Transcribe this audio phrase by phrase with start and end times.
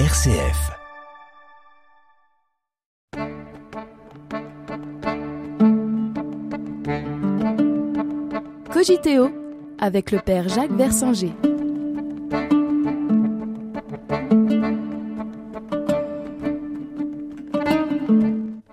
[0.00, 0.72] RCF.
[8.72, 9.30] Cogiteo
[9.78, 11.32] avec le père Jacques Versinger.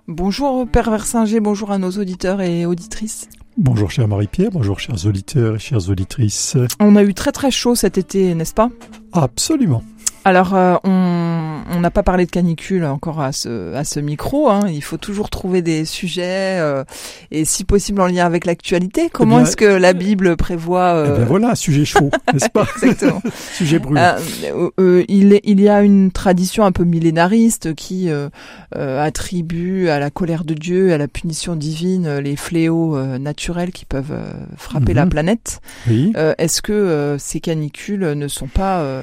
[0.08, 3.28] Bonjour Père Versinger, bonjour à nos auditeurs et auditrices.
[3.56, 6.56] Bonjour cher Marie-Pierre, bonjour chers auditeurs et chères auditrices.
[6.80, 8.70] On a eu très très chaud cet été, n'est-ce pas?
[9.12, 9.84] Absolument.
[10.24, 14.48] Alors, euh, on n'a pas parlé de canicule encore à ce, à ce micro.
[14.48, 14.68] Hein.
[14.68, 16.84] Il faut toujours trouver des sujets euh,
[17.32, 19.10] et, si possible, en lien avec l'actualité.
[19.12, 22.50] Comment bien, est-ce que la Bible prévoit Eh euh, bien voilà, un sujet chaud, n'est-ce
[22.50, 22.66] pas?
[22.82, 23.20] Exactement.
[23.52, 24.14] Sujet brûlant.
[24.44, 28.28] Euh, euh, il, il y a une tradition un peu millénariste qui euh,
[28.76, 33.18] euh, attribue à la colère de Dieu, à la punition divine, euh, les fléaux euh,
[33.18, 34.96] naturels qui peuvent euh, frapper Mhm.
[34.98, 35.60] la planète.
[35.88, 36.12] oui.
[36.16, 39.02] Euh, Est-ce que euh, ces canicules ne sont pas euh,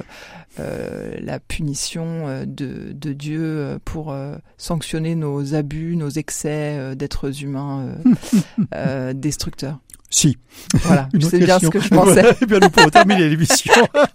[0.58, 6.94] la punition euh, de, de Dieu euh, pour euh, sanctionner nos abus, nos excès euh,
[6.94, 8.42] d'êtres humains euh,
[8.74, 9.78] euh, destructeurs
[10.12, 10.36] Si.
[10.82, 12.12] Voilà, c'est bien ce que je pensais.
[12.22, 13.72] Voilà, eh bien nous pourrons terminer l'émission.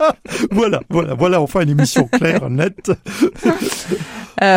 [0.51, 2.91] voilà, voilà, voilà, enfin une émission claire, nette.
[2.91, 3.51] Euh,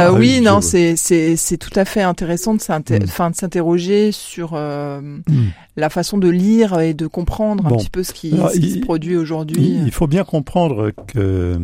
[0.09, 3.05] Ah, oui, non, c'est c'est c'est tout à fait intéressant de Mm.
[3.05, 5.49] enfin, de s'interroger sur euh, Hmm.
[5.77, 8.67] la façon de lire et de comprendre un petit peu ce qui, Alors, ce qui
[8.67, 9.57] il- se produit aujourd'hui.
[9.63, 11.57] Il, il faut bien comprendre que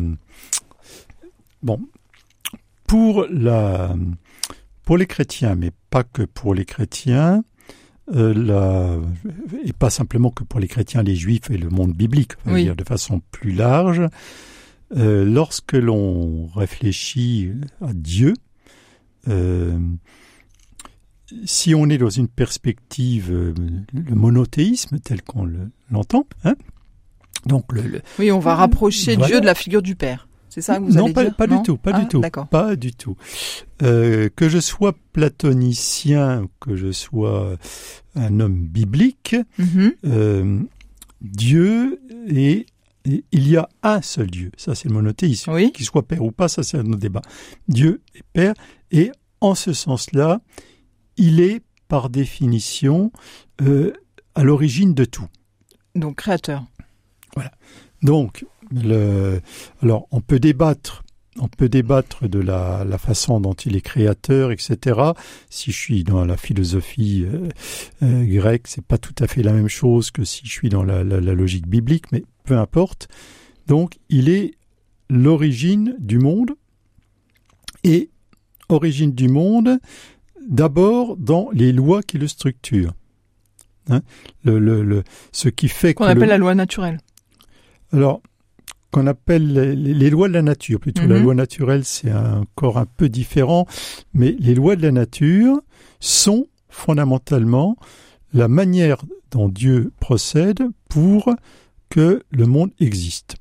[1.63, 1.79] bon,
[2.87, 3.93] pour la
[4.85, 7.43] pour les chrétiens, mais pas que pour les chrétiens,
[8.13, 8.97] euh, la,
[9.63, 12.63] et pas simplement que pour les chrétiens, les juifs et le monde biblique, Oui.
[12.63, 14.01] dire de façon plus large,
[14.95, 18.33] euh, lorsque l'on réfléchit à Dieu,
[19.27, 19.79] euh,
[21.45, 26.55] si on est dans une perspective, le monothéisme tel qu'on le- l'entend, hein,
[27.47, 29.27] donc le, le- Oui, on va rapprocher Voilà.
[29.27, 30.27] Dieu de la figure du Père.
[30.55, 32.07] C'est ça que vous non, allez pas, dire pas Non du tout, pas Ah, du
[32.07, 32.47] tout, D'accord.
[32.47, 33.17] pas du tout.
[33.81, 37.57] Euh, que je sois platonicien, que je sois
[38.15, 39.91] un homme biblique, Mhm.
[40.05, 40.61] euh,
[41.19, 41.99] Dieu
[42.29, 42.67] est,
[43.03, 44.49] et il y a un seul Dieu.
[44.55, 45.51] Ça, c'est le monothéisme.
[45.51, 45.73] Oui.
[45.73, 47.21] Qu'il soit père ou pas, ça, c'est un autre débat.
[47.67, 48.53] Dieu est père,
[48.91, 49.11] et
[49.41, 50.39] en ce sens-là,
[51.17, 53.11] il est par définition
[53.61, 53.91] euh,
[54.35, 55.27] à l'origine de tout.
[55.95, 56.63] Donc créateur.
[58.01, 59.41] Donc, le,
[59.81, 61.03] alors on peut débattre,
[61.39, 64.99] on peut débattre de la, la façon dont il est créateur, etc.
[65.49, 67.49] Si je suis dans la philosophie euh,
[68.03, 70.83] euh, grecque, c'est pas tout à fait la même chose que si je suis dans
[70.83, 73.07] la, la- la logique biblique, mais peu importe.
[73.67, 74.53] Donc, il est
[75.09, 76.51] l'origine du monde
[77.83, 78.09] et
[78.69, 79.79] origine du monde
[80.47, 82.93] d'abord dans les lois qui le structurent.
[83.89, 84.01] Hein,
[84.43, 86.99] le, le, le- ce qui fait Qu'on appelle la loi naturelle.
[87.91, 88.21] alors,
[88.91, 91.23] qu'on appelle les, les lois de la nature, plutôt la Mhm.
[91.23, 93.65] loi naturelle, c'est encore un peu différent,
[94.13, 95.59] mais les lois de la nature
[95.99, 97.77] sont fondamentalement
[98.33, 100.59] la manière dont Dieu procède
[100.89, 101.29] pour
[101.89, 103.35] que le monde existe.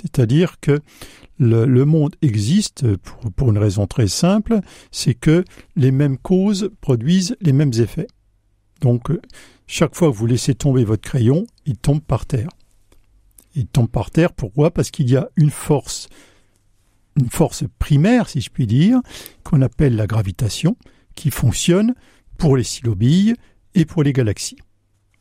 [0.00, 0.80] C'est-à-dire que
[1.38, 5.44] le, le monde existe pour, pour une raison très simple, c'est que
[5.76, 8.06] les mêmes causes produisent les mêmes effets.
[8.80, 9.20] Donc, euh,
[9.66, 12.48] chaque fois que vous laissez tomber votre crayon, il tombe par terre.
[13.54, 14.72] Il tombe par terre, pourquoi?
[14.72, 16.08] Parce qu'il y a une force,
[17.16, 19.00] une force primaire, si je puis dire,
[19.44, 20.76] qu'on appelle la gravitation,
[21.14, 21.94] qui fonctionne
[22.38, 23.34] pour les sylobilles
[23.74, 24.58] et pour les galaxies.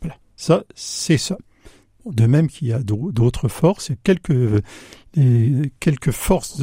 [0.01, 1.37] Voilà, ça, c'est ça.
[2.05, 4.63] De même qu'il y a d'au- d'autres forces, quelques,
[5.79, 6.61] quelques forces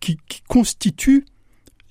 [0.00, 0.18] qui,
[0.48, 1.24] constituent,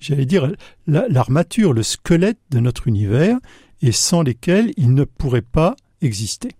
[0.00, 0.52] j'allais dire,
[0.86, 3.38] la- l'armature, le squelette de notre univers,
[3.80, 6.50] et sans lesquels il ne pourrait pas exister.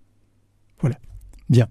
[0.79, 0.97] Voilà.
[1.49, 1.67] Bien.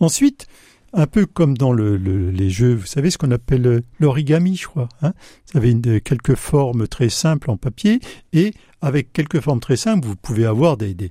[0.00, 0.46] Ensuite,
[0.92, 4.56] un peu comme dans le, le- les jeux, vous savez ce qu'on appelle euh, l'origami,
[4.56, 4.88] je crois.
[5.02, 5.12] Hein
[5.52, 8.00] vous avez une- quelques formes très simples en papier,
[8.32, 11.10] et avec quelques formes très simples, vous pouvez avoir des, des-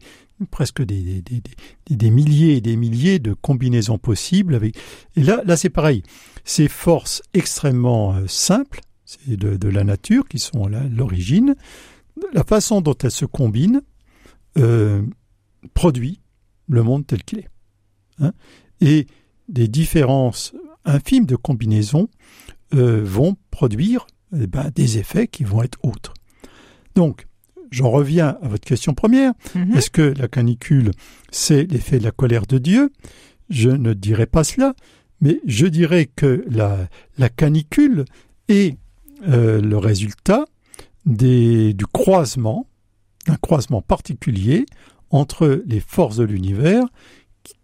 [0.52, 4.56] presque des, des, des- des- milliers et des milliers de combinaisons possibles.
[4.56, 4.78] Avec...
[5.16, 6.03] Et là, là c'est pareil.
[6.46, 11.55] Ces forces extrêmement euh, simples, c'est de, de la nature, qui sont l'origine,
[12.34, 13.82] la façon dont elles se combinent
[14.58, 15.02] euh,
[15.73, 16.22] produit
[16.70, 17.49] le monde tel qu'il est.
[18.19, 18.33] Hein
[18.81, 19.07] et
[19.49, 20.53] des différences
[20.85, 22.09] infimes de combinaisons
[22.73, 24.05] euh, vont produire
[24.35, 26.13] eh ben, des effets qui vont être autres.
[26.95, 27.27] Donc,
[27.71, 29.33] j'en reviens à votre question première.
[29.55, 29.75] Mhm.
[29.75, 30.91] Est-ce que la canicule,
[31.31, 32.91] c'est l'effet de la colère de Dieu?
[33.49, 34.73] Je ne dirais pas cela,
[35.21, 36.87] mais je dirais que la,
[37.17, 38.05] la canicule
[38.47, 38.77] est
[39.27, 40.45] euh, le résultat
[41.05, 42.67] des, du croisement,
[43.27, 44.65] d'un croisement particulier
[45.09, 46.85] entre les forces de l'univers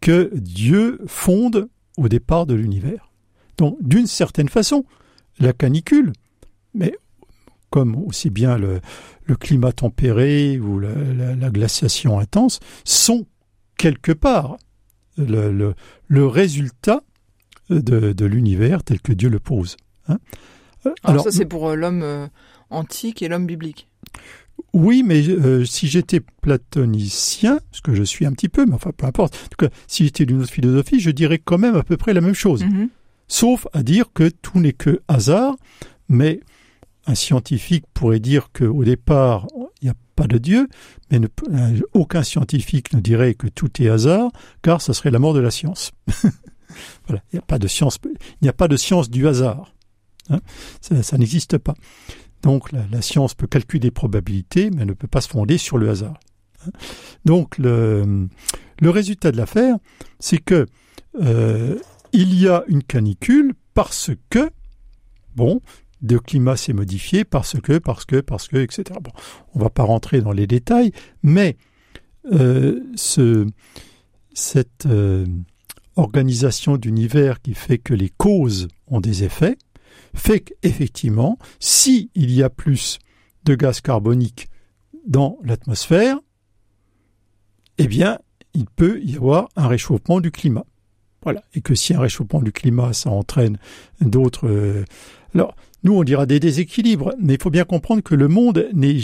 [0.01, 3.11] que Dieu fonde au départ de l'univers.
[3.57, 4.85] Donc, d'une certaine façon,
[5.39, 6.13] la canicule,
[6.73, 6.95] mais
[7.69, 8.81] comme aussi bien le,
[9.39, 13.25] climat tempéré ou la, glaciation intense, sont
[13.77, 14.57] quelque part
[15.17, 15.73] le,
[16.09, 17.03] résultat
[17.69, 19.77] de, l'univers tel que Dieu le pose.
[20.07, 20.17] Hein.
[21.03, 22.27] Alors, ça c'est pour euh, l'homme euh,
[22.69, 23.87] antique et l'homme biblique.
[24.73, 28.91] Oui, mais euh, si j'étais platonicien, ce que je suis un petit peu, mais enfin
[28.95, 31.83] peu importe, en tout cas, si j'étais d'une autre philosophie, je dirais quand même à
[31.83, 32.63] peu près la même chose.
[32.63, 32.89] Mm-hmm.
[33.27, 35.55] Sauf à dire que tout n'est que hasard,
[36.07, 36.41] mais
[37.05, 39.47] un scientifique pourrait dire qu'au départ,
[39.81, 40.67] il n'y a pas de Dieu,
[41.09, 41.19] mais
[41.93, 44.31] aucun scientifique ne dirait que tout est hasard,
[44.61, 45.91] car ça serait la mort de la science.
[47.07, 49.73] voilà, il n'y a pas de science, il n'y a pas de science du hasard.
[50.29, 50.41] Hein.
[50.81, 51.73] ça n'existe pas.
[52.41, 55.77] Donc la, science peut calculer des probabilités, mais elle ne peut pas se fonder sur
[55.77, 56.19] le hasard.
[57.25, 58.27] Donc le,
[58.81, 59.77] résultat de l'affaire,
[60.19, 60.65] c'est que
[61.21, 61.77] euh,
[62.13, 64.49] il y a une canicule parce que,
[65.35, 65.61] bon,
[66.01, 68.83] le climat s'est modifié parce que, parce que, parce que, etc.
[69.01, 69.11] Bon,
[69.53, 70.91] on ne va pas rentrer dans les détails,
[71.23, 71.57] mais
[72.31, 73.47] euh, ce,
[74.33, 75.25] cette euh,
[75.95, 79.57] organisation d'univers qui fait que les causes ont des effets,
[80.13, 82.99] fait qu'effectivement, s'il y a plus
[83.43, 84.47] de gaz carbonique
[85.07, 86.19] dans l'atmosphère,
[87.77, 88.19] eh bien,
[88.53, 90.65] il peut y avoir un réchauffement du climat.
[91.23, 91.43] Voilà.
[91.53, 93.57] Et que si un réchauffement du climat, ça entraîne
[94.01, 94.47] d'autres.
[94.47, 94.85] Euh,
[95.33, 98.99] alors, nous, on dira des déséquilibres, mais il faut bien comprendre que le monde n'est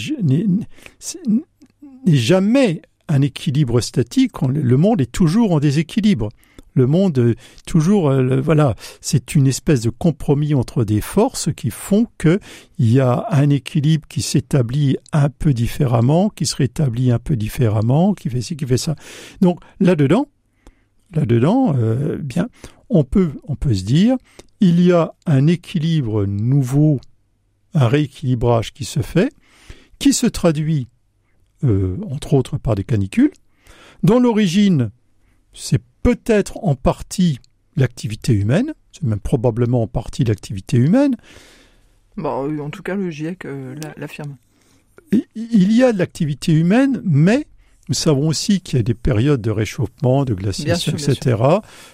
[2.07, 4.41] jamais un équilibre statique.
[4.41, 6.29] Le monde est toujours en déséquilibre
[6.75, 7.35] le monde euh,
[7.65, 12.39] toujours euh, voilà c'est une espèce de compromis entre des forces qui font que
[12.77, 17.35] il y a un équilibre qui s'établit un peu différemment qui se rétablit un peu
[17.35, 18.95] différemment qui fait ci qui fait ça
[19.41, 20.27] donc là dedans
[21.13, 22.49] là dedans euh, bien
[22.89, 24.17] on peut on peut se dire
[24.59, 26.99] il y a un équilibre nouveau
[27.73, 29.31] un rééquilibrage qui se fait
[29.97, 30.87] qui se traduit
[31.63, 33.31] entre autres par des canicules
[34.03, 34.91] dont l'origine
[35.53, 37.39] c'est peut-être en partie
[37.75, 41.15] l'activité humaine, c'est même probablement en partie l'activité humaine.
[42.17, 44.37] Bon, en tout cas, le GIEC euh, l'affirme.
[45.11, 47.47] Il y a de l'activité humaine, mais
[47.87, 51.37] nous savons aussi qu'il y a des périodes de réchauffement, de glaciation, etc.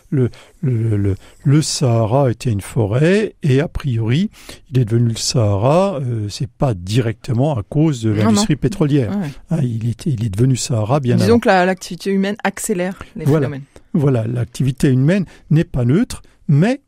[0.09, 0.29] Le,
[0.61, 4.29] le, le, Sahara était une forêt et a priori,
[4.71, 5.99] il est devenu le Sahara.
[6.01, 9.11] Euh, c'est pas directement à cause de l'industrie pétrolière.
[9.49, 13.63] Hein, il, était, il est devenu Sahara bien Disons que l'activité humaine accélère les phénomènes.
[13.93, 16.81] Voilà, l'activité humaine n'est pas neutre, mais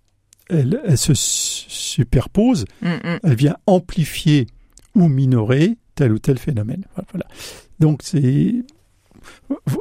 [0.49, 2.65] elle, se superpose.
[2.81, 3.19] Mm, mm.
[3.23, 4.47] Elle vient amplifier
[4.95, 6.85] ou minorer tel ou tel phénomène.
[7.11, 7.25] Voilà.
[7.79, 8.63] Donc c'est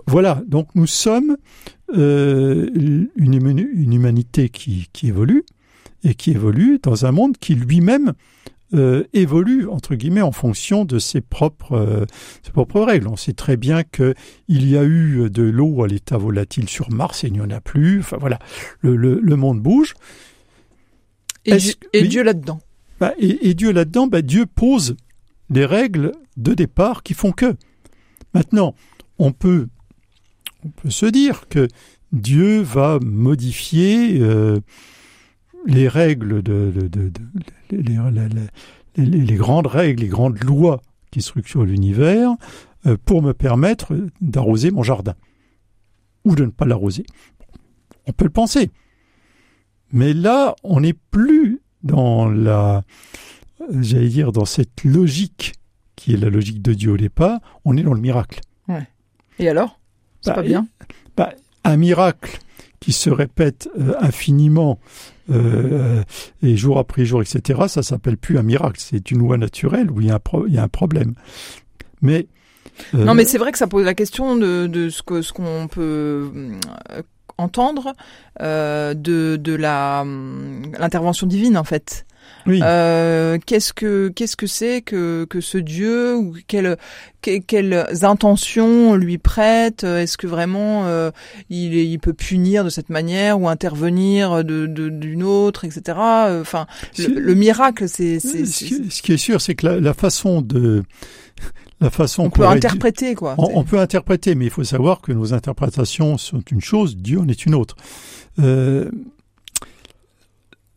[0.07, 1.37] voilà, donc nous sommes
[1.95, 3.35] euh, une,
[3.93, 5.45] humanité qui, évolue
[6.05, 8.15] et qui évolue dans un monde qui lui-même
[8.75, 12.07] euh, évolue entre guillemets en fonction de ses propres, euh,
[12.43, 13.09] ses propres règles.
[13.09, 14.15] On sait très bien que
[14.49, 17.51] il y a eu de l'eau à l'état volatile sur Mars et il n'y en
[17.51, 18.01] a plus.
[18.01, 18.39] Enfin voilà,
[18.81, 19.95] le, monde bouge.
[21.45, 21.59] Et,
[22.07, 22.61] Dieu, là-dedans.
[23.01, 24.97] Bah, et, Dieu là-dedans, bah, Dieu pose
[25.51, 27.55] les règles de départ qui font que.
[28.35, 28.75] Maintenant,
[29.23, 29.69] on peut,
[30.89, 31.69] se dire que
[32.11, 34.59] Dieu va modifier euh,
[35.65, 36.73] les règles de,
[37.71, 40.83] les, grandes règles, les grandes lois
[41.13, 42.31] qui structurent l'univers
[42.87, 45.15] euh, pour me permettre d'arroser mon jardin
[46.25, 47.07] ou de ne pas l'arroser.
[48.07, 48.73] On peut le penser.
[49.93, 52.83] Mais là, on n'est plus dans la,
[53.71, 55.53] j'allais dire, dans cette logique
[55.95, 58.41] qui est la logique de Dieu au départ, on est dans le miracle.
[59.39, 59.79] Et alors?
[60.21, 60.67] C'est bah, pas bien?
[61.17, 61.33] bah,
[61.65, 62.39] Un miracle
[62.81, 64.79] qui se répète euh, infiniment
[65.31, 66.03] euh,
[66.43, 68.81] et jour après jour, etc., ça s'appelle plus un miracle.
[68.81, 71.15] C'est une loi naturelle où il y a un, il y a un problème.
[72.01, 72.27] Mais
[72.95, 75.33] euh, non, mais c'est vrai que ça pose la question de, de ce que ce
[75.33, 76.31] qu'on peut
[77.39, 77.95] entendre
[78.41, 80.05] de, de la
[80.79, 82.05] l'intervention divine en fait.
[82.49, 86.77] Euh, qu'est-ce que qu'est-ce que c'est que que ce Dieu ou quelles
[87.21, 89.85] quelles intentions lui prête?
[89.85, 91.11] Est-ce que vraiment euh,
[91.51, 95.99] il il peut punir de cette manière ou intervenir de d'une autre, etc.
[96.41, 96.67] Enfin,
[96.99, 100.83] le, miracle, c'est ce, qui est sûr, c'est que la, façon de
[101.81, 103.35] la façon on peut interpréter quoi.
[103.39, 107.29] On, peut interpréter, mais il faut savoir que nos interprétations sont une chose, Dieu en
[107.29, 107.77] est une autre.
[108.39, 108.91] Euh,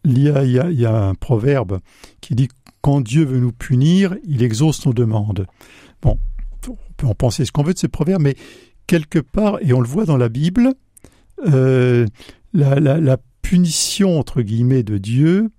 [0.06, 1.80] il y, a, un proverbe
[2.22, 2.48] qui dit
[2.82, 5.48] quand Dieu veut nous punir, il exauce nos demandes.
[6.02, 6.18] Bon,
[6.68, 8.36] on peut en penser ce qu'on veut de ce proverbe, mais
[8.88, 10.74] quelque part, et on le voit dans la Bible,
[11.48, 12.06] euh,
[12.54, 15.52] la, punition entre guillemets de Dieu,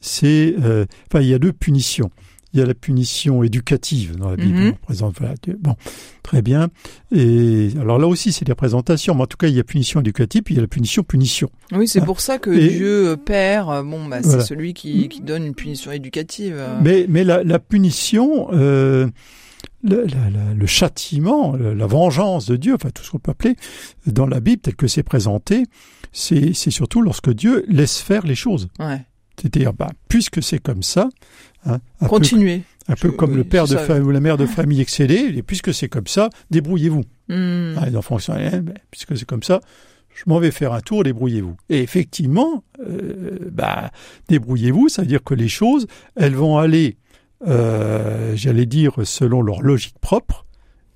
[0.00, 2.10] c'est, euh, enfin, il y a deux punitions.
[2.54, 4.74] Il y a la punition éducative dans la Bible.
[4.80, 5.74] On présente, voilà, Dieu- bon,
[6.22, 6.68] très bien.
[7.10, 9.98] Et alors là aussi, c'est des représentations, mais en tout cas, il y a punition
[10.00, 11.50] éducative, puis il y a la punition punition.
[11.72, 12.04] Oui, c'est Ah.
[12.04, 14.44] pour ça que Et- Dieu euh, Père, euh, bon, bah, c'est Voilà.
[14.44, 16.54] celui qui, qui donne une punition éducative.
[16.56, 16.78] euh.
[16.80, 19.08] Mais, mais la, la punition, euh,
[19.82, 23.56] le, la- la- le châtiment, la vengeance de Dieu, enfin tout ce qu'on peut appeler
[24.06, 25.64] dans la Bible tel que c'est présenté,
[26.12, 28.68] c'est c'est surtout lorsque Dieu laisse faire les choses.
[28.78, 29.00] Ouais.
[29.40, 31.08] C'est-à-dire, bah, puisque c'est comme ça,
[31.66, 32.62] hein, un, peu, Continuez.
[32.88, 35.32] un peu Je- comme oui, le père de famille ou la mère de famille excédé,
[35.36, 37.02] et puisque c'est comme ça, débrouillez-vous.
[37.28, 37.74] Hmm.
[37.78, 39.60] Ah, les enfants sont, eh, ben, puisque c'est comme ça,
[40.14, 41.56] je m'en vais faire un tour, débrouillez-vous.
[41.68, 43.90] Et effectivement, euh, bah,
[44.28, 45.86] débrouillez-vous, ça veut dire que les choses,
[46.16, 46.96] elles vont aller,
[47.48, 50.46] euh, j'allais dire, selon leur logique propre,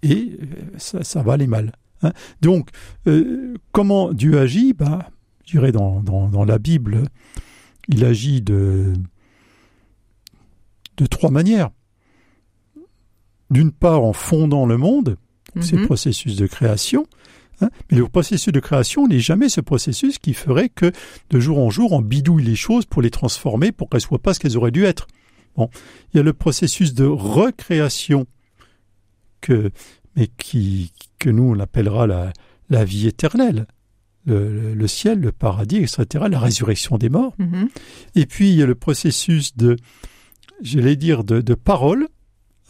[0.03, 0.45] et euh,
[0.77, 1.73] ça, ça va aller mal.
[2.03, 2.13] hein.
[2.41, 2.69] Donc,
[3.09, 4.73] euh, comment Dieu agit?
[4.75, 5.11] Bah,
[5.45, 7.03] Je dirais dans, dans, dans la Bible,
[7.89, 8.93] il agit de,
[10.97, 11.71] de trois manières.
[13.51, 15.17] D'une part, en fondant le monde,
[15.61, 15.87] c'est le Mhm.
[15.87, 17.07] processus de création.
[17.61, 17.71] hein.
[17.91, 20.93] Mais le processus de création n'est jamais ce processus qui ferait que
[21.31, 24.33] de jour en jour on bidouille les choses pour les transformer pour qu'elles soient pas
[24.35, 25.09] ce qu'elles auraient dû être.
[25.57, 25.69] Bon,
[26.13, 28.27] il y a le processus de recréation
[29.41, 29.73] que,
[30.15, 32.33] mais qui que nous on appellera la,
[32.71, 33.67] la vie éternelle,
[34.27, 37.35] le, ciel, le paradis, etc., la résurrection des morts.
[37.39, 37.69] Mhm.
[38.15, 39.77] Et puis il y a le processus de,
[40.63, 42.09] j'allais dire, de, de parole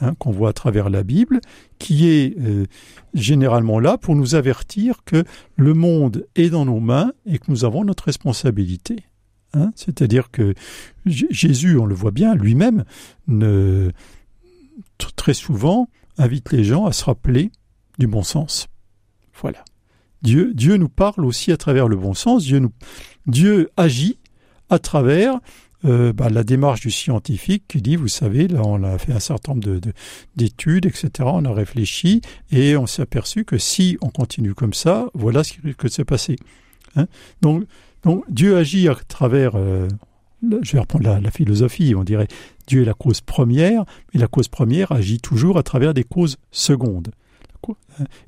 [0.01, 1.41] hein, qu'on voit à travers la Bible,
[1.81, 2.67] qui est euh,
[3.15, 5.25] généralement là pour nous avertir que
[5.57, 9.05] le monde est dans nos mains et que nous avons notre responsabilité.
[9.55, 9.73] Hein.
[9.75, 10.55] C'est-à-dire que
[11.07, 12.85] J- Jésus, on le voit bien, lui-même,
[15.17, 15.89] très souvent
[16.19, 17.51] invite les gens à se rappeler
[17.99, 18.69] du bon sens.
[19.41, 19.65] Voilà.
[20.23, 22.45] Dieu, nous parle aussi à travers le bon sens.
[23.27, 24.19] Dieu, agit
[24.71, 25.39] à travers
[25.85, 29.21] euh, bah, la démarche du scientifique qui dit, vous savez, là on a fait un
[29.21, 29.93] certain nombre de- de-
[30.35, 31.11] d'études, etc.
[31.21, 32.21] On a réfléchi
[32.51, 35.89] et on s'est aperçu que si on continue comme ça, voilà ce qui risque de
[35.89, 36.37] se passer.
[36.97, 37.07] Hein
[37.43, 37.65] donc,
[38.29, 39.87] Dieu agit à travers, euh,
[40.43, 42.27] je vais reprendre la, la philosophie, on dirait
[42.67, 46.39] Dieu est la cause première, mais la cause première agit toujours à travers des causes
[46.51, 47.13] secondes.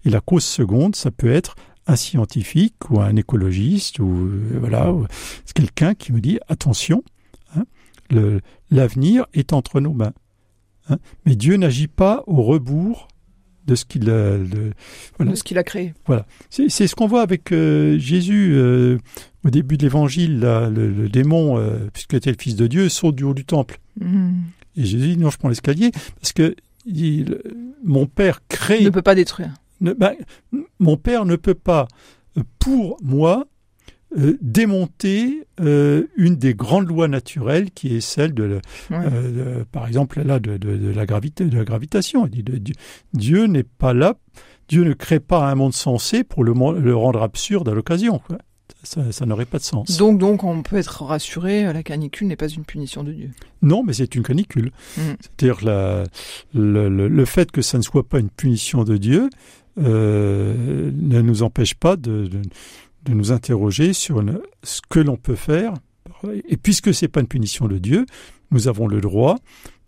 [0.04, 1.54] Et la cause seconde, ça peut être
[1.86, 4.92] un scientifique ou un écologiste ou euh, voilà,
[5.44, 7.02] c'est quelqu'un qui me dit attention,
[7.56, 7.64] hein,
[8.10, 10.12] le- l'avenir est entre nos mains.
[10.88, 10.98] hein.
[11.26, 13.08] mais Dieu n'agit pas au rebours
[13.66, 14.38] de ce qu'il a.
[14.38, 14.72] de-
[15.16, 15.32] voilà.
[15.32, 15.94] De ce qu'il a créé.
[16.48, 18.98] C'est c'est ce qu'on voit avec euh, Jésus euh,
[19.44, 20.40] au début de l'évangile.
[20.40, 23.44] là, Le, le démon, euh, puisqu'il était le fils de Dieu, saute du haut du
[23.44, 23.78] temple.
[24.00, 24.34] Mhm.
[24.76, 26.56] Et Jésus dit non, je prends l'escalier parce que
[26.86, 27.38] il-
[27.84, 28.78] mon père crée.
[28.80, 29.52] Il ne peut pas détruire.
[29.80, 30.14] Ne- ben,
[30.78, 31.88] mon père ne peut pas,
[32.38, 33.46] euh, pour moi,
[34.18, 38.60] euh, démonter euh, une des grandes lois naturelles qui est celle de, le-
[38.90, 38.96] Ouais.
[39.12, 42.26] euh, de- par exemple là de, de- de la gravité, de la gravitation.
[42.32, 42.72] Il dit de-
[43.14, 44.16] Dieu, n'est pas là,
[44.68, 46.52] Dieu ne crée pas un monde sensé pour le,
[46.94, 48.20] rendre absurde à l'occasion.
[48.82, 49.96] Ça, ça n'aurait pas de sens.
[49.98, 53.30] Donc, donc, on peut être rassuré, la canicule n'est pas une punition de Dieu.
[53.62, 54.72] Non, mais c'est une canicule.
[54.96, 55.00] Mm.
[55.20, 55.58] C'est-à-dire
[56.54, 59.28] le- le fait que ça ne soit pas une punition de Dieu
[59.80, 62.42] euh, ne nous empêche pas de, de-
[63.14, 64.22] nous interroger sur
[64.62, 65.74] ce que l'on peut faire.
[66.48, 68.04] Et puisque c'est pas une punition de Dieu,
[68.50, 69.38] nous avons le droit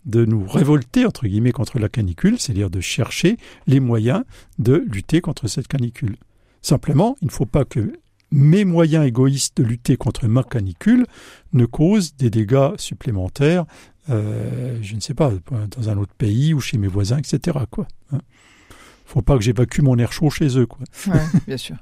[0.05, 4.23] de nous révolter entre guillemets contre la canicule, c'est-à-dire de chercher les moyens
[4.59, 6.17] de lutter contre cette canicule.
[6.61, 7.93] Simplement, il ne faut pas que
[8.31, 11.05] mes moyens égoïstes de lutter contre ma canicule
[11.53, 13.65] ne causent des dégâts supplémentaires,
[14.09, 15.31] euh, je ne sais pas,
[15.77, 17.57] dans un autre pays ou chez mes voisins, etc.
[17.69, 17.87] Quoi.
[18.11, 18.19] Hein.
[19.05, 20.65] Faut pas que j'évacue mon air chaud chez eux.
[20.65, 20.79] Quoi.
[21.07, 21.75] Ouais, bien sûr.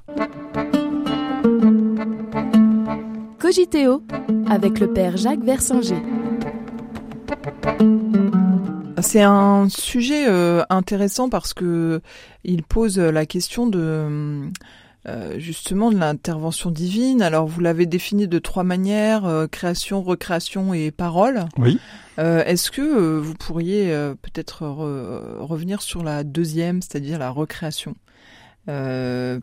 [3.38, 4.02] Cogiteo
[4.48, 6.02] avec le père Jacques Versinger.
[9.00, 12.00] C'est un sujet euh, intéressant parce que
[12.44, 14.48] il pose la question de
[15.08, 17.22] euh, justement de l'intervention divine.
[17.22, 21.46] Alors vous l'avez défini de trois manières euh, création, recréation et parole.
[21.58, 21.78] Oui.
[22.18, 27.30] Euh, Est-ce que euh, vous pourriez euh, peut-être re- revenir sur la deuxième, c'est-à-dire la
[27.30, 27.94] recréation
[28.68, 29.40] Euh,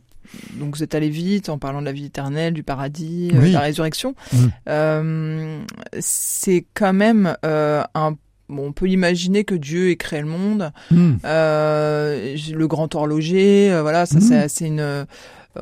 [0.60, 3.50] donc vous êtes allé vite en parlant de la vie éternelle, du paradis, Oui.
[3.50, 4.14] de la résurrection.
[4.32, 4.38] Mm.
[4.70, 5.60] Euh,
[6.00, 8.16] c'est quand même euh, un
[8.52, 11.18] Bon, on peut imaginer que Dieu ait créé le monde, Hmm.
[11.24, 14.22] euh, le grand horloger, euh, voilà, ça Mhm.
[14.22, 15.06] c'est- c'est une, euh,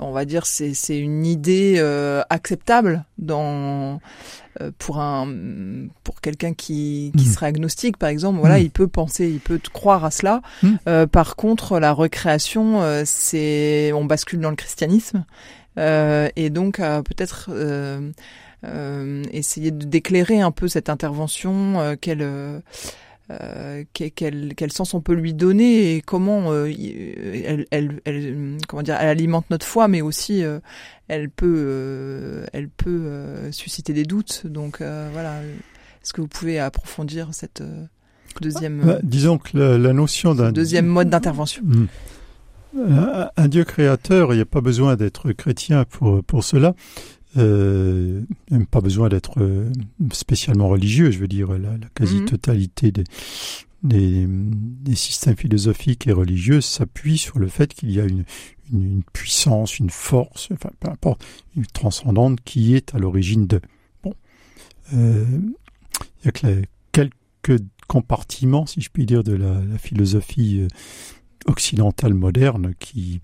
[0.02, 4.00] on va dire, c'est c'est une idée euh, acceptable dans
[4.62, 5.28] euh, pour un
[6.04, 7.32] pour quelqu'un qui qui Mhm.
[7.34, 8.40] serait agnostique, par exemple.
[8.40, 8.64] Voilà, Mhm.
[8.66, 10.42] il peut penser, il peut croire à cela.
[10.64, 10.80] Mhm.
[10.88, 15.26] Euh, par contre, la recréation, euh, c'est on bascule dans le christianisme
[15.78, 18.12] euh, et donc euh, peut-être euh,
[19.32, 22.28] essayer d'éclairer un peu cette intervention, quelle
[23.30, 26.72] euh, quel, quel, sens on peut lui donner et comment euh,
[27.46, 30.60] elle, elle, elle, comment dire, elle alimente notre foi, mais aussi euh,
[31.10, 34.48] elle peut, elle peut susciter des doutes.
[34.48, 35.42] Donc voilà,
[36.02, 37.62] est-ce que vous pouvez approfondir cette
[38.40, 41.64] deuxième, bah, disons que la, notion d'un deuxième mode d'intervention?
[41.66, 41.88] Hmm.
[43.36, 46.76] Un, Dieu créateur, il n'y a pas besoin d'être chrétien pour pour cela.
[47.38, 49.72] Euh, même pas besoin d'être euh,
[50.12, 53.04] spécialement religieux, je veux dire, la, quasi-totalité des,
[53.84, 58.24] des, systèmes philosophiques et religieux s'appuient sur le fait qu'il y a une,
[58.74, 61.24] une, puissance, une force, enfin peu importe,
[61.56, 63.62] une transcendante qui est à l'origine de.
[64.04, 64.14] Bon,
[64.94, 65.26] euh,
[66.24, 70.68] il y a que quelques compartiments, si je puis dire, de la, philosophie euh,
[71.46, 73.22] occidentale moderne qui,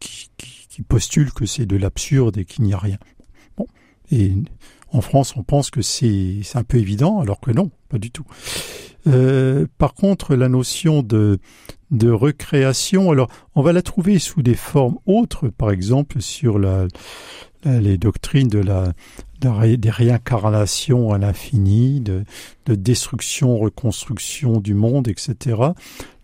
[0.00, 2.98] qui, qui postule que c'est de l'absurde et qu'il n'y a rien.
[4.10, 4.32] Et
[4.92, 8.24] en France, on pense que c'est un peu évident, alors que non, pas du tout.
[9.06, 11.38] Euh, par contre, la notion de,
[11.90, 16.86] de recréation, alors on va la trouver sous des formes autres, par exemple sur la,
[17.64, 18.92] les doctrines de la,
[19.40, 22.24] des réincarnations à l'infini, de,
[22.66, 25.56] de, destruction, reconstruction du monde, etc.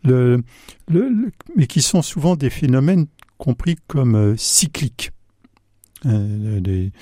[0.05, 3.07] Mais qui sont souvent des phénomènes
[3.39, 5.11] compris comme euh, cycliques.
[6.07, 6.93] Euh, des,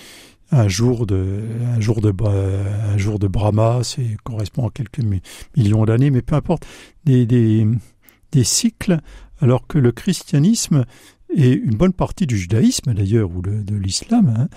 [0.53, 1.41] un jour de
[1.77, 5.01] un jour de un jour de Brahma, c'est correspond à quelques
[5.57, 6.67] millions d'années, mais peu importe
[7.05, 7.67] des, des,
[8.33, 9.01] des cycles,
[9.41, 10.85] alors que le christianisme
[11.33, 14.49] et une bonne partie du judaïsme d'ailleurs ou de l'islam, hein,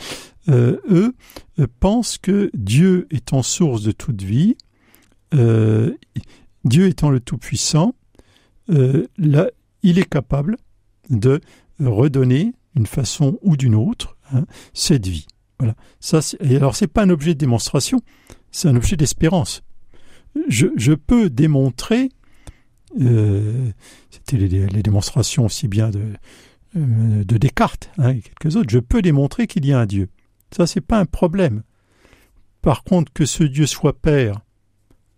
[0.49, 1.15] euh, eux
[1.59, 4.57] euh, pensent que Dieu étant source de toute vie,
[5.33, 5.93] euh,
[6.65, 7.95] Dieu étant le Tout-Puissant,
[8.67, 9.49] là,
[9.83, 10.57] il est capable
[11.09, 11.41] de
[11.79, 15.27] redonner d'une façon ou d'une autre hein, cette vie.
[15.63, 15.75] Voilà.
[16.01, 18.01] Ça, et alors, pas un objet de démonstration,
[18.51, 19.63] c'est un objet d'espérance.
[20.49, 22.09] Je, peux démontrer,
[22.99, 23.71] euh,
[24.09, 26.01] c'était les, démonstrations aussi bien de,
[26.75, 30.09] euh, de Descartes hein, et quelques autres, je peux démontrer qu'il y a un Dieu.
[30.51, 31.63] Ça, c'est pas un problème.
[32.61, 34.41] Par contre, que ce Dieu soit Père,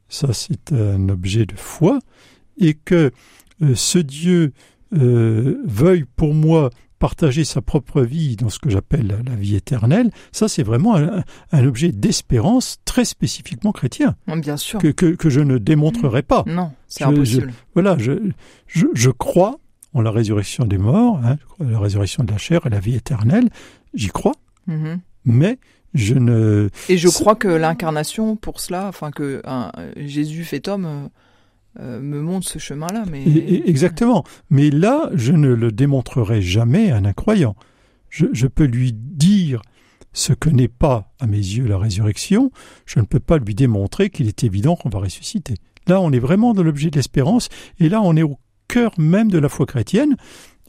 [0.09, 1.97] ça, c'est un objet de foi,
[2.59, 3.11] et que
[3.63, 4.53] euh, ce Dieu
[4.91, 6.69] veuille pour moi
[7.05, 11.67] partager sa propre vie dans ce que j'appelle la, vie éternelle, ça c'est vraiment un,
[11.67, 14.15] objet d'espérance très spécifiquement chrétien.
[14.25, 14.79] Bien sûr.
[14.79, 16.43] Que, que, je ne démontrerai pas.
[16.47, 17.53] Non, c'est impossible.
[17.75, 18.31] voilà, je,
[18.65, 19.59] je, je, crois
[19.93, 23.49] en la résurrection des morts, hein, la résurrection de la chair et la vie éternelle,
[23.93, 24.33] j'y crois,
[24.67, 24.97] mm-hmm.
[25.25, 25.59] mais
[25.93, 26.69] je ne...
[26.89, 29.43] Et je crois que l'incarnation, pour cela, enfin que
[29.95, 31.09] Jésus fait homme...
[31.79, 33.03] Euh, me montre ce chemin-là.
[33.11, 33.23] Mais
[33.65, 34.23] exactement.
[34.49, 37.55] Mais là, je ne le démontrerai jamais à un incroyant.
[38.09, 39.61] Je, peux lui dire
[40.13, 42.49] ce que n'est pas, à mes yeux, la résurrection.
[42.85, 45.55] Je ne peux pas lui démontrer qu'il est évident qu'on va ressusciter.
[45.87, 49.29] Là, on est vraiment dans l'objet de l'espérance, et là, on est au cœur même
[49.29, 50.15] de la foi chrétienne.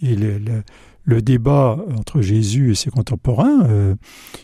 [0.03, 3.95] Et le, débat entre Jésus et ses contemporains, euh,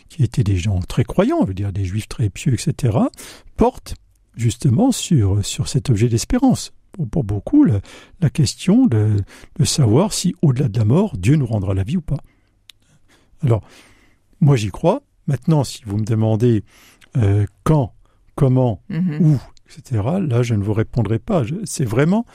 [0.07, 2.97] qui étaient des gens très croyants, je veux dire des juifs très pieux, etc.,
[3.57, 3.95] porte
[4.35, 6.71] justement sur, sur cet objet d'espérance.
[7.09, 9.15] Pour, beaucoup, la, question de,
[9.57, 12.19] de, savoir si, au-delà de la mort, Dieu nous rendra la vie ou pas.
[13.41, 13.63] Alors,
[14.39, 15.01] moi j'y crois.
[15.25, 16.63] Maintenant, si vous me demandez
[17.17, 17.93] euh, quand,
[18.35, 19.21] comment, mhm.
[19.21, 21.43] où, etc., là, je ne vous répondrai pas.
[21.63, 22.25] C'est vraiment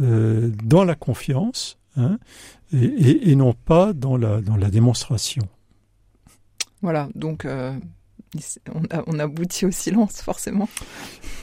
[0.00, 2.18] euh, dans la confiance hein,
[2.72, 5.42] et, et, non pas dans la, dans la démonstration.
[6.82, 7.72] Voilà, donc euh,
[9.06, 10.68] on, aboutit au silence forcément.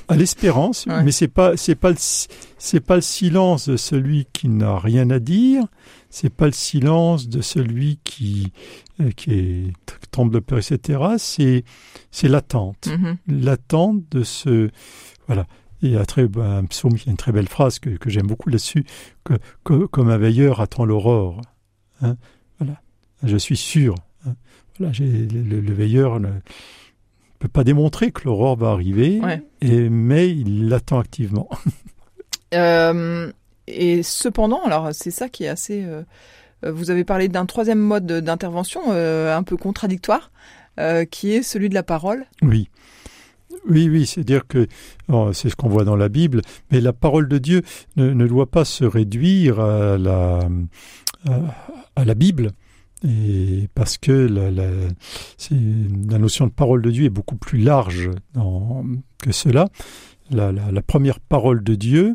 [0.07, 1.91] À l'espérance, mais c'est pas c'est pas
[2.57, 5.65] c'est pas le silence de celui qui n'a rien à dire,
[6.09, 8.51] c'est pas le silence de celui qui
[9.01, 9.73] euh, qui est
[10.11, 10.99] tremble de peur, etc.
[11.17, 11.63] C'est
[12.11, 13.17] c'est l'attente, mm-hmm.
[13.27, 14.69] l'attente de ce
[15.27, 15.45] voilà.
[15.81, 18.49] Il y a très, un psaume qui a une très belle phrase que, j'aime beaucoup
[18.49, 18.83] là-dessus,
[19.23, 21.39] que, comme un veilleur attend l'aurore.
[22.01, 22.17] Hein.
[22.59, 22.81] voilà.
[23.23, 23.95] Je suis sûr.
[24.25, 24.35] Hein.
[24.79, 26.19] Voilà, le, le, veilleur,
[27.39, 29.21] peut pas démontrer que l'aurore va arriver,
[29.61, 31.49] et, mais il l'attend activement.
[32.55, 33.31] Euh,
[33.67, 35.83] et cependant, alors c'est ça qui est assez.
[35.83, 36.01] Euh,
[36.63, 40.31] vous avez parlé d'un troisième mode d'intervention euh, un peu contradictoire,
[41.11, 42.25] qui est celui de la parole.
[42.41, 42.67] Oui.
[43.69, 44.65] Oui, oui, c'est-à-dire que
[45.33, 47.61] c'est ce qu'on voit dans la Bible, mais la parole de Dieu
[47.97, 50.39] ne, ne doit pas se réduire à la,
[51.95, 52.49] à la Bible.
[53.07, 54.69] Et parce que la, la,
[55.51, 58.83] la, notion de parole de Dieu est beaucoup plus large dans,
[59.19, 59.69] que cela.
[60.31, 62.13] La, la, première parole de Dieu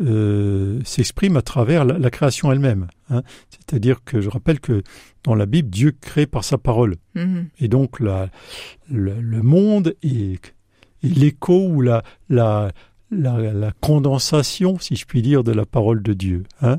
[0.00, 2.86] euh, s'exprime à travers la, création elle-même.
[3.10, 3.22] Hein.
[3.50, 4.82] C'est-à-dire que je rappelle que
[5.24, 6.96] dans la Bible, Dieu crée par sa parole.
[7.14, 7.48] Mhm.
[7.58, 10.54] Et donc le, monde est,
[11.02, 12.72] l'écho ou la, la,
[13.10, 16.44] la, condensation, si je puis dire, de la parole de Dieu.
[16.60, 16.78] Hein.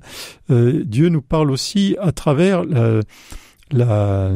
[0.51, 3.01] Euh, Dieu nous parle aussi à travers la,
[3.71, 4.31] la,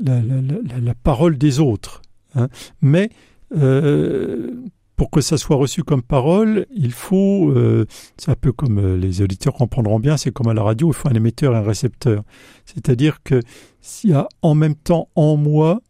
[0.00, 2.02] la parole des autres.
[2.34, 2.48] Hein.
[2.80, 3.10] Mais
[3.56, 4.52] euh,
[4.96, 8.96] pour que ça soit reçu comme parole, il faut, euh, c'est un peu comme euh,
[8.96, 11.62] les auditeurs comprendront bien, c'est comme à la radio, il faut un émetteur et un
[11.62, 12.24] récepteur.
[12.66, 13.40] C'est-à-dire que
[13.80, 15.80] s'il y a en même temps en moi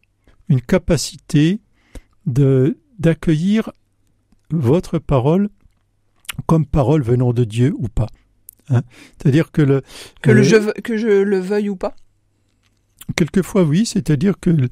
[0.47, 1.59] une capacité
[2.25, 3.71] de d'accueillir
[4.51, 5.49] votre parole
[6.45, 8.07] comme parole venant de Dieu ou pas.
[8.69, 8.81] Hein.
[9.17, 9.81] C'est-à-dire que le
[10.21, 11.95] que, le je, que je le veuille ou pas.
[13.15, 14.69] Quelquefois oui, c'est-à-dire que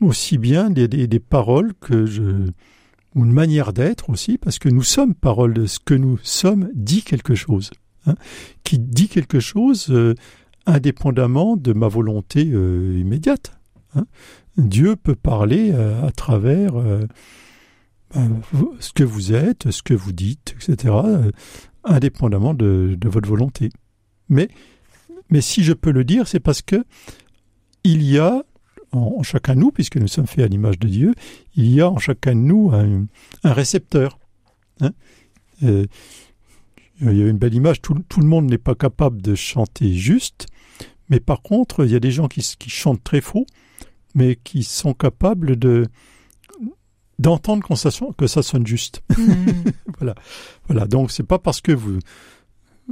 [0.00, 2.50] aussi bien des, des, des paroles que je
[3.14, 6.68] ou une manière d'être aussi, parce que nous sommes parole de ce que nous sommes
[6.74, 7.70] dit quelque chose,
[8.06, 8.14] hein,
[8.64, 10.14] qui dit quelque chose euh,
[10.66, 13.58] indépendamment de ma volonté euh, immédiate.
[13.94, 14.06] Hein.
[14.56, 16.74] Dieu peut parler euh, à travers
[18.14, 18.40] ben,
[18.80, 20.94] ce que vous êtes, ce que vous dites, etc.,
[21.84, 23.70] indépendamment de, de, votre volonté.
[24.28, 24.48] Mais,
[25.30, 26.84] mais si je peux le dire, c'est parce que
[27.84, 28.42] il y a
[28.92, 31.14] en, chacun de nous, puisque nous sommes faits à l'image de Dieu,
[31.54, 33.06] il y a en chacun de nous un,
[33.44, 34.18] récepteur.
[34.80, 34.92] Hein.
[35.62, 35.86] Euh,
[37.00, 40.46] il y a une belle image, tout, le monde n'est pas capable de chanter juste,
[41.10, 43.46] mais par contre, il y a des gens qui, chantent très faux,
[44.14, 45.86] mais qui sont capables de
[47.20, 47.66] d'entendre
[48.16, 49.02] que ça sonne juste.
[49.16, 49.70] Mmh.
[49.98, 50.14] voilà.
[50.68, 50.86] Voilà.
[50.86, 51.98] Donc c'est pas parce que vous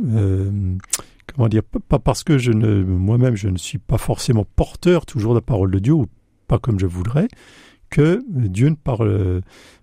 [0.05, 0.77] euh,
[1.27, 5.33] comment dire, pas parce que je ne, moi-même, je ne suis pas forcément porteur toujours
[5.35, 6.07] de la parole de Dieu, ou
[6.47, 7.29] pas comme je voudrais,
[7.91, 9.43] que Dieu ne parle,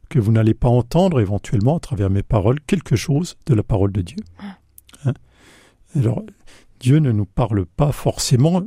[0.09, 3.91] que vous n'allez pas entendre éventuellement à travers mes paroles quelque chose de la parole
[3.91, 4.17] de Dieu.
[5.05, 5.13] Hein
[5.95, 6.23] Alors,
[6.79, 8.63] Dieu ne nous parle pas forcément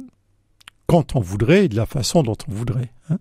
[0.86, 2.92] quand on voudrait et de la façon dont on voudrait.
[3.10, 3.18] Hein.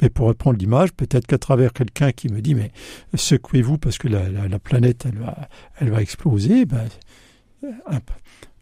[0.00, 2.72] Mais pour reprendre l'image, peut-être qu'à travers quelqu'un qui me dit mais
[3.14, 6.86] secouez-vous parce que la, planète elle va, elle va exploser, ben,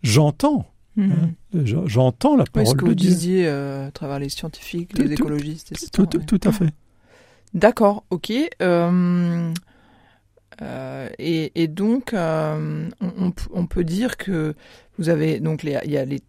[0.04, 0.66] j'entends.
[0.96, 1.34] Mhm.
[1.56, 5.72] Hein, j'entends la parole ce que vous disiez euh, à travers les scientifiques, les écologistes,
[5.72, 5.88] etc.
[5.92, 6.70] Tout, tout, à fait.
[7.52, 8.32] D'accord, ok.
[8.62, 9.52] Euh,
[10.62, 14.54] euh, et, donc, on, peut dire que
[14.98, 16.22] vous avez donc les, il y a les,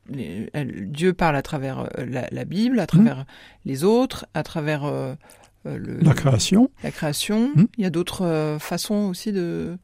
[0.88, 3.26] Dieu parle à travers la, Bible, à travers mhm.
[3.66, 4.92] les autres, à travers
[5.66, 6.72] le, la création.
[6.84, 7.52] La création.
[7.78, 9.78] Il y a d'autres façons aussi de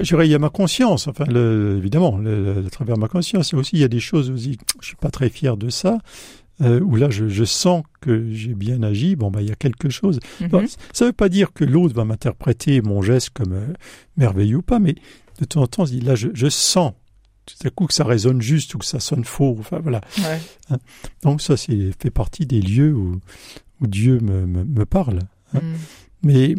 [0.00, 3.52] je dirais, il y a ma conscience, enfin, le, évidemment, le, à travers ma conscience.
[3.52, 5.98] Et aussi, il y a des choses aussi, je suis pas très fier de ça,
[6.60, 9.16] euh, où là, je, je sens que j'ai bien agi.
[9.16, 10.20] Bon, bah, il y a quelque chose.
[10.40, 10.66] Mhm.
[10.92, 13.72] ça ne veut pas dire que l'autre va m'interpréter mon geste comme euh,
[14.16, 14.94] merveilleux ou pas, mais
[15.38, 16.92] de temps en temps, là, je, je sens
[17.46, 19.56] tout à coup que ça résonne juste ou que ça sonne faux.
[19.58, 20.00] Enfin, voilà.
[20.18, 20.40] Ouais.
[20.70, 20.78] Hein.
[21.22, 23.20] Donc, ça, c'est fait partie des lieux où,
[23.80, 25.20] où Dieu me, me, me parle.
[25.54, 25.60] Hein.
[25.62, 25.74] Mhm.
[26.24, 26.54] Mais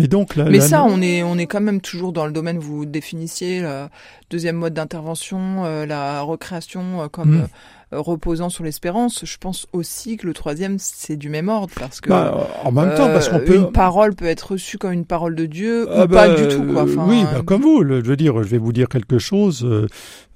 [0.00, 2.86] mais donc, Mais ça, on est, on est quand même toujours dans le domaine, vous
[2.86, 3.88] définissiez, le
[4.30, 7.46] deuxième mode d'intervention, euh, la recréation euh, comme hmm.
[7.92, 9.24] Euh, reposant sur l'espérance.
[9.24, 12.94] Je pense aussi que le troisième, c'est du même ordre parce que bah, en même
[12.94, 16.04] temps, parce qu'on peut une parole peut être reçue comme une parole de Dieu ah
[16.04, 16.64] ou pas bah, du tout.
[16.64, 16.84] Quoi.
[17.06, 17.82] oui, bah, comme vous.
[17.82, 19.64] je veux dire, je vais vous dire quelque chose.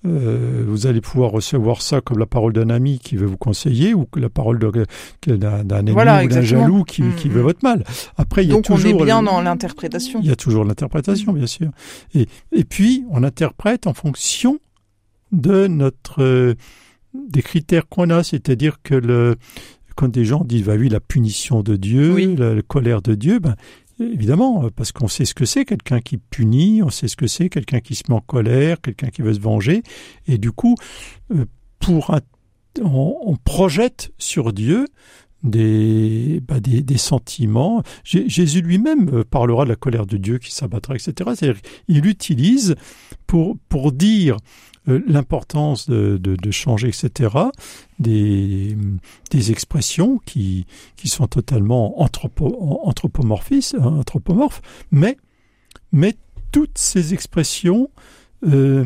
[0.07, 3.95] Euh, vous allez pouvoir recevoir ça comme la parole d'un ami qui veut vous conseiller
[3.95, 7.45] ou que la parole d'un ennemi ou d'un jaloux qui, mm, qui veut mm.
[7.45, 7.85] votre mal.
[8.19, 10.21] Après, il y a Donc toujours on est bien dans l'interprétation.
[10.23, 11.71] Il y a toujours l'interprétation, bien sûr.
[12.15, 14.59] Et, et puis, on interprète en fonction
[15.33, 16.55] de notre euh,
[17.15, 19.37] des critères qu'on a, c'est-à-dire que le
[19.97, 23.55] quand des gens disent bah oui la punition de Dieu, la, colère de Dieu, ben
[24.01, 27.49] Évidemment, parce qu'on sait ce que c'est quelqu'un qui punit, on sait ce que c'est
[27.49, 29.85] quelqu'un qui se met en colère, quelqu'un qui veut se venger,
[30.27, 30.75] et du coup,
[31.33, 31.45] euh,
[31.79, 32.13] pour
[32.83, 34.87] on, projette sur Dieu
[35.45, 37.83] des, bah, des, des, sentiments.
[38.03, 41.13] Jésus lui-même euh, parlera de la colère de Dieu qui s'abattra, etc.
[41.37, 42.77] C'est-à-dire, il utilise
[43.27, 44.39] pour, pour dire
[44.89, 47.35] euh, l'importance de, de, changer, etc.,
[47.99, 48.77] des,
[49.31, 50.67] des expressions qui,
[50.97, 55.17] qui sont totalement anthropo, anthropomorphes, mais,
[55.93, 56.15] mais
[56.53, 57.91] toutes ces expressions
[58.47, 58.85] euh,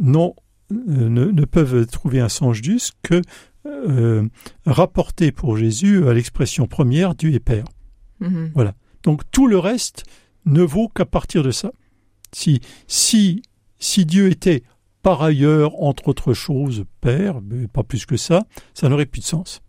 [0.00, 0.34] non,
[0.72, 3.22] euh, ne, ne, peuvent trouver un sens juste que
[3.66, 4.26] euh,
[4.64, 7.64] rapporté pour Jésus à l'expression première Dieu et Père.
[8.20, 8.52] Mm-hmm.
[8.54, 8.74] Voilà.
[9.02, 10.04] Donc tout le reste
[10.46, 11.72] ne vaut qu'à partir de ça.
[12.32, 13.42] Si, si,
[13.78, 14.62] si Dieu était
[15.02, 19.26] par ailleurs, entre autres choses, Père, mais pas plus que ça, ça n'aurait plus de
[19.26, 19.62] sens.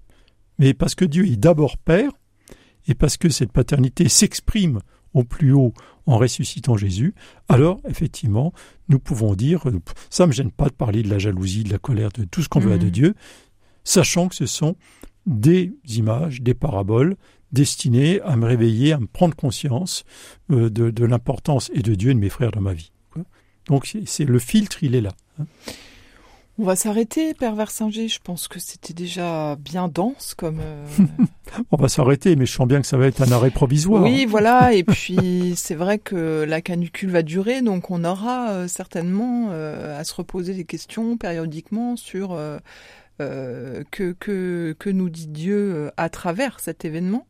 [0.59, 2.11] Mais parce que Dieu est d'abord Père,
[2.87, 4.79] et parce que cette paternité s'exprime
[5.13, 5.73] au plus haut
[6.05, 7.13] en ressuscitant Jésus,
[7.47, 8.53] alors effectivement,
[8.89, 9.63] nous pouvons dire,
[10.09, 12.49] ça me gêne pas de parler de la jalousie, de la colère, de tout ce
[12.49, 12.89] qu'on veut à de.
[12.89, 13.13] Dieu,
[13.83, 14.75] sachant que ce sont
[15.25, 17.15] des images, des paraboles
[17.51, 20.03] destinées à me réveiller, à me prendre conscience
[20.51, 22.91] euh, de, de l'importance et de Dieu et de mes frères dans ma vie.
[23.71, 25.11] Donc c'est- le filtre, il est là.
[25.39, 25.45] hein.
[26.59, 28.07] On va s'arrêter, Père Versinger.
[28.07, 30.59] Je pense que c'était déjà bien dense comme.
[30.61, 30.85] euh,
[31.71, 34.03] On va s'arrêter, mais je sens bien que ça va être un arrêt provisoire.
[34.03, 34.73] Oui, voilà.
[34.73, 39.99] Et puis c'est vrai que la canicule va durer, donc on aura euh, certainement euh,
[39.99, 42.37] à se reposer des questions périodiquement sur
[43.19, 47.25] que, que que nous dit Dieu à travers cet événement.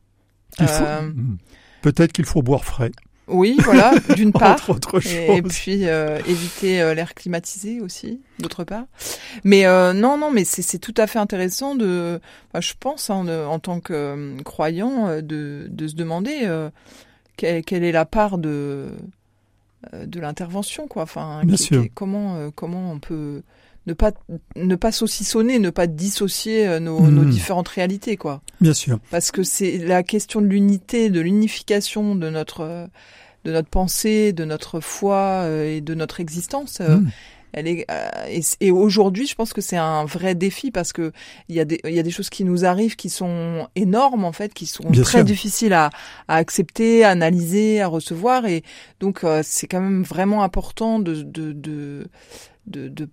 [0.58, 1.36] Faut- Hmm.
[1.80, 2.92] Peut-être qu'il faut boire frais,
[3.28, 4.52] Oui, voilà, d'une part.
[4.52, 5.12] entre autres choses.
[5.12, 8.84] Et, et puis euh, éviter euh, l'air climatisé aussi, d'autre part.
[9.44, 12.20] Mais euh, non, non, mais c'est tout à fait intéressant de,
[12.58, 16.48] je pense, hein, de- en tant que croyant, de, de se demander
[17.36, 18.88] quelle, quelle est la part de
[19.92, 21.02] de l'intervention, quoi.
[21.02, 21.82] Enfin, Bien qui- sûr.
[21.82, 23.42] qui- comment comment on peut
[23.86, 24.12] ne pas
[24.56, 27.30] ne pas saucissonner, ne pas dissocier euh, nos, nos Mhm.
[27.30, 28.98] différentes réalités, quoi Bien sûr.
[29.10, 32.88] parce que c'est la question de l'unité, de l'unification de notre
[33.44, 36.78] de notre pensée, de notre foi euh, et de notre existence.
[36.80, 37.08] euh, Hmm.
[37.54, 41.12] Elle est euh, et, et aujourd'hui, je pense que c'est un vrai défi parce que
[41.50, 44.24] il y a des il y a des choses qui nous arrivent qui sont énormes
[44.24, 45.24] en fait, qui sont Bien très sûr.
[45.26, 45.90] difficiles à,
[46.28, 48.62] à accepter, à analyser, à recevoir et
[49.00, 52.06] donc euh, c'est quand même vraiment important de de de
[52.66, 53.08] de, de-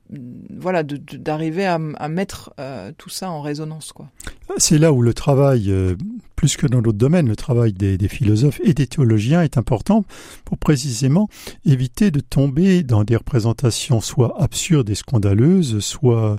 [0.58, 4.10] voilà d'arriver à, à mettre euh, tout ça en résonance quoi.
[4.58, 5.96] C'est là où le travail, euh,
[6.36, 10.06] plus que dans d'autres domaines, le travail des, des philosophes et des théologiens est important
[10.46, 11.30] pour précisément
[11.66, 16.38] éviter de tomber dans des représentations soit absurdes et scandaleuses, soit,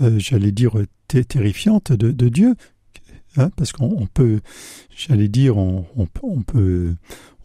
[0.00, 0.72] euh, j'allais dire,
[1.28, 2.54] terrifiantes de, de Dieu.
[3.36, 4.40] Hein, parce qu'on on peut,
[4.96, 6.06] j'allais dire, on, on
[6.42, 6.94] peut,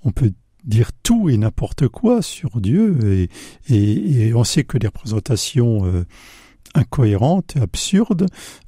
[0.03, 0.31] on peut
[0.65, 3.29] dire tout et n'importe quoi sur Dieu, et,
[3.73, 6.05] et, et on sait que les représentations euh,
[6.75, 8.27] incohérentes et absurdes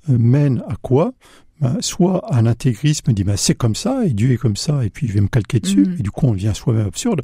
[0.09, 1.13] euh, mènent à quoi?
[1.59, 4.89] Ben, Soit à l'intégrisme, dit ben, c'est comme ça, et Dieu est comme ça, et
[4.89, 5.95] puis je vais me calquer dessus, Mhm.
[5.99, 7.21] et du coup on devient soi-même absurde,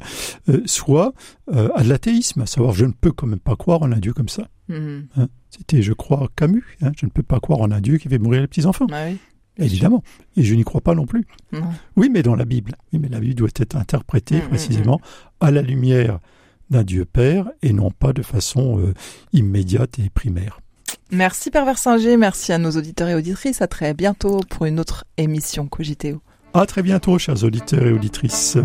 [0.48, 1.12] euh, soit
[1.52, 4.12] à de l'athéisme, à savoir je ne peux quand même pas croire en un Dieu
[4.12, 4.46] comme ça.
[4.68, 5.08] Mhm.
[5.50, 8.18] C'était, je crois, Camus, hein, je ne peux pas croire en un Dieu qui fait
[8.18, 9.16] mourir les petits-enfants, Ah oui.
[9.58, 10.02] Évidemment,
[10.36, 11.26] et je n'y crois pas non plus.
[11.96, 12.74] Oui, mais dans la Bible.
[12.92, 15.00] Oui, mais la Bible doit être interprétée Mm, mm, précisément
[15.40, 16.18] à la lumière
[16.70, 18.94] d'un Dieu Père et non pas de façon euh,
[19.32, 20.60] immédiate et primaire.
[21.10, 23.62] Merci Père Versinger, merci à nos auditeurs et auditrices.
[23.62, 26.20] À très bientôt pour une autre émission Cogiteo.
[26.54, 28.58] À très bientôt, chers auditeurs et auditrices.